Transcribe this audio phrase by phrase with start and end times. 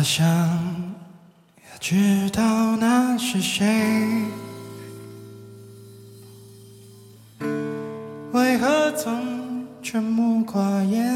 [0.00, 3.66] 我想要知道那是谁，
[8.32, 11.14] 为何总沉默寡言？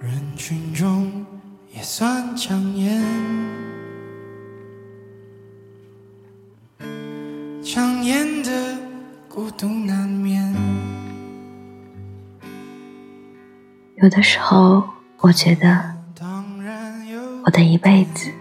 [0.00, 1.26] 人群中
[1.74, 2.98] 也算抢眼，
[14.02, 14.82] 有的时候，
[15.18, 15.94] 我觉得
[17.44, 18.32] 我的一辈子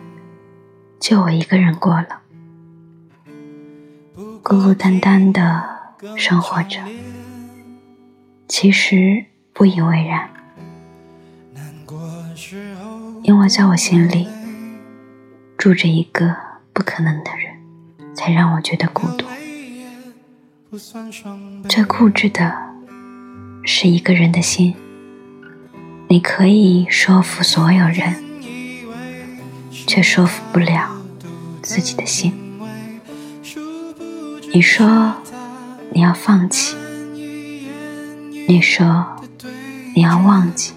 [1.02, 2.22] 就我一个人过了，
[4.16, 5.62] 孤孤单单的
[6.16, 6.80] 生活着。
[8.48, 10.30] 其实不以为然，
[13.24, 14.30] 因为在我心里
[15.58, 16.34] 住着一个
[16.72, 19.26] 不可能的人，才让我觉得孤独。
[21.68, 22.58] 最固执的
[23.66, 24.74] 是一个人的心。
[26.12, 28.16] 你可以说服所有人，
[29.86, 30.90] 却说服不了
[31.62, 32.34] 自己的心。
[34.52, 35.14] 你说
[35.92, 36.76] 你要放弃，
[38.48, 39.06] 你说
[39.96, 40.74] 你要忘记，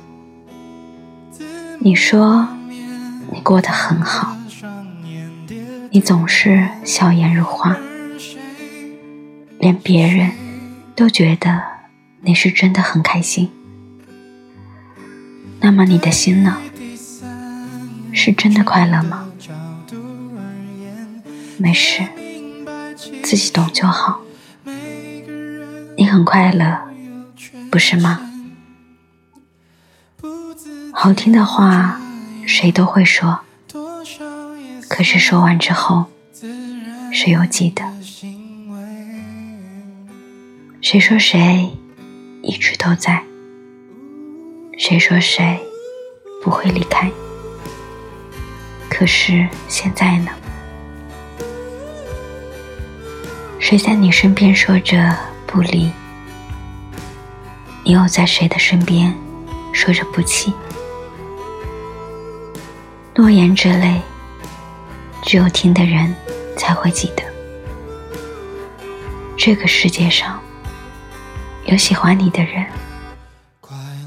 [1.78, 2.47] 你说
[3.33, 4.37] 你过得很好，
[5.91, 7.75] 你总是笑颜如花，
[9.59, 10.31] 连别人
[10.95, 11.62] 都觉得
[12.21, 13.51] 你是真的很开心。
[15.63, 16.59] 那么你的心呢？
[18.13, 19.29] 是真的快乐吗？
[21.57, 22.03] 没事，
[23.23, 24.21] 自己懂就好。
[25.97, 26.81] 你很快乐，
[27.71, 28.21] 不是吗？
[30.93, 32.01] 好听的话
[32.45, 33.41] 谁都会说，
[34.89, 36.07] 可是说完之后，
[37.13, 37.85] 谁又记得？
[40.81, 41.71] 谁说谁
[42.43, 43.23] 一直都在？
[44.78, 45.61] 谁说谁
[46.42, 47.11] 不会离开？
[48.91, 50.31] 可是现在呢？
[53.59, 55.16] 谁在你身边说着
[55.47, 55.91] 不离？
[57.84, 59.15] 你又在谁的身边
[59.72, 60.53] 说着不弃？
[63.15, 64.00] 诺言之类，
[65.22, 66.15] 只有听的人
[66.56, 67.22] 才会记得。
[69.37, 70.41] 这个世界上
[71.66, 72.66] 有喜欢你的人。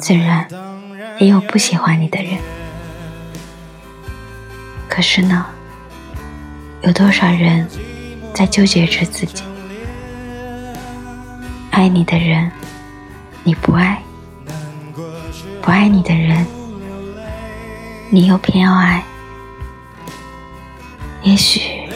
[0.06, 0.48] 自然
[1.18, 2.38] 也有不喜欢你的人，
[4.88, 5.44] 可是呢，
[6.84, 7.68] 有多少人
[8.32, 9.44] 在纠结着自己？
[11.72, 12.52] 爱你的人
[13.44, 14.00] 你不爱，
[15.64, 16.46] 不爱你的人
[18.12, 19.04] 你又偏要爱。
[21.24, 21.90] 也许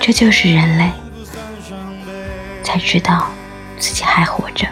[0.00, 0.90] 这就是人类，
[2.64, 3.30] 才知道
[3.78, 4.66] 自己还活着。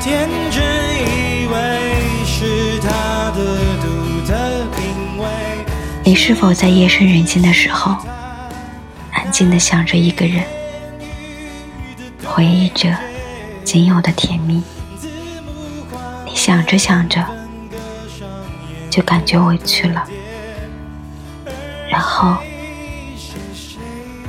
[0.00, 4.32] 天真以为是他的独特
[4.74, 5.26] 品味。
[6.02, 7.98] 你是否在夜深人静的时候，
[9.12, 10.42] 安静的想着一个人，
[12.24, 12.96] 回忆着
[13.62, 14.62] 仅有的甜蜜？
[16.24, 17.22] 你想着想着，
[18.88, 20.08] 就感觉委屈了，
[21.90, 22.38] 然后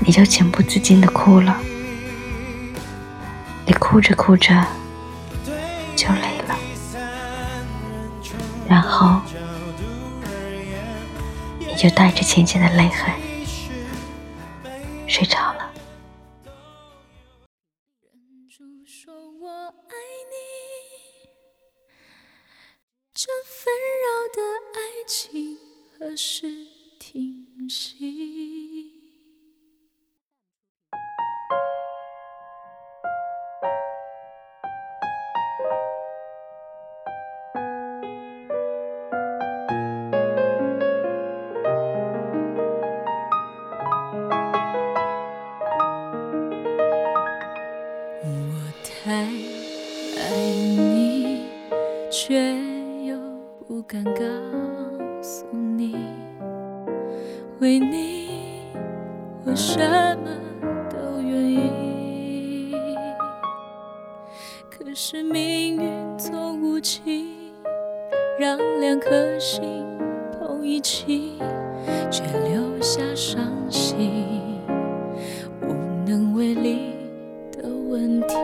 [0.02, 1.58] 你就情不自禁的哭了。
[3.66, 4.68] 你哭着哭着。
[6.02, 6.58] 就累了，
[8.68, 9.22] 然后
[11.60, 13.14] 你就带着浅浅的泪痕
[15.08, 15.72] 睡着了。
[23.14, 24.42] 这纷扰的
[24.74, 25.60] 爱情
[26.00, 26.48] 何时
[26.98, 28.41] 停息？
[53.82, 54.22] 不敢告
[55.24, 55.96] 诉你，
[57.60, 58.68] 为你
[59.44, 59.80] 我什
[60.18, 60.30] 么
[60.88, 62.76] 都愿意。
[64.70, 67.26] 可是命运总无情，
[68.40, 69.84] 让两颗心
[70.38, 71.40] 碰一起，
[72.12, 74.62] 却留下伤心，
[75.64, 75.74] 无
[76.06, 76.94] 能为力
[77.52, 78.36] 的问题。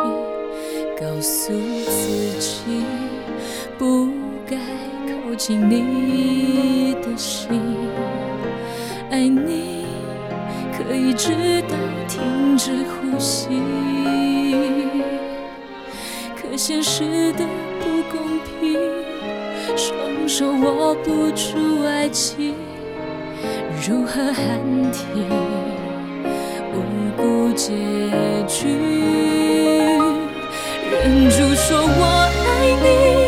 [1.00, 1.54] 告诉
[5.47, 7.47] 靠近你的心。
[9.09, 9.85] 爱你
[10.73, 11.77] 可以直到
[12.09, 13.47] 停止呼吸，
[16.35, 17.45] 可现实的
[17.79, 18.77] 不公平，
[19.77, 22.53] 双手握不住爱情，
[23.88, 24.59] 如何喊
[24.91, 25.29] 停？
[26.73, 26.75] 无
[27.15, 27.71] 辜结
[28.50, 28.67] 局，
[30.91, 32.03] 忍住说我
[32.35, 32.45] 爱
[32.83, 33.26] 你，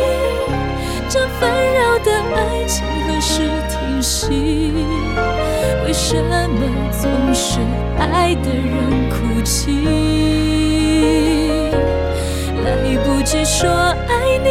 [2.70, 4.72] 情何时停息？
[5.84, 6.46] 为什么
[6.92, 7.58] 总是
[7.98, 9.72] 爱的人哭泣？
[12.64, 12.70] 来
[13.04, 14.48] 不及说爱你，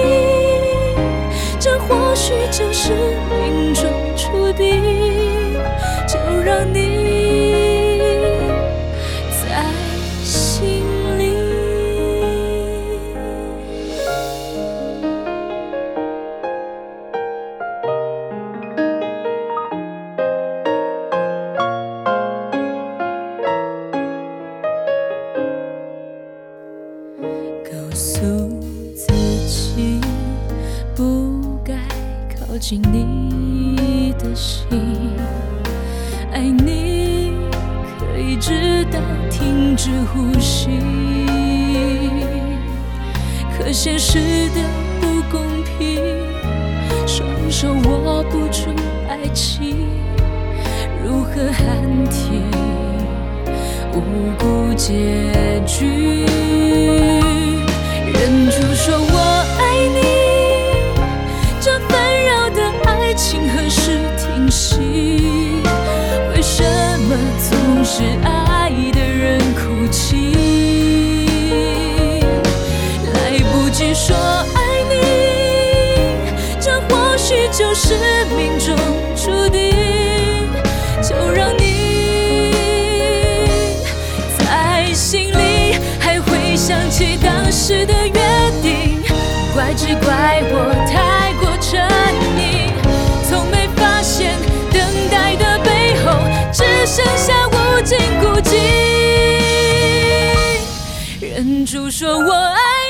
[1.62, 3.74] 这或许就是命
[39.81, 40.68] 止呼吸。
[43.58, 44.60] 可现实的
[45.00, 46.04] 不公平，
[47.08, 48.76] 双手握不住
[49.08, 49.88] 爱情，
[51.02, 51.64] 如何喊
[52.10, 52.44] 停？
[53.94, 54.02] 无
[54.38, 56.25] 辜结局，
[58.04, 59.16] 忍住说我
[59.60, 59.62] 爱
[59.96, 59.98] 你。
[61.62, 65.62] 这纷扰的爱情何时停息
[66.34, 66.64] 为什
[67.08, 67.16] 么
[67.50, 68.38] 总是爱
[77.60, 77.94] 就是
[78.38, 78.74] 命中
[79.18, 79.76] 注定。
[81.04, 82.54] 就让你
[84.38, 88.14] 在心里还会想起当时的约
[88.62, 89.04] 定，
[89.54, 91.86] 怪只怪我太过沉
[92.38, 92.72] 溺。
[93.30, 94.38] 从没发现
[94.72, 96.14] 等待的背后
[96.54, 98.56] 只剩下无尽孤寂，
[101.20, 102.88] 忍住说我爱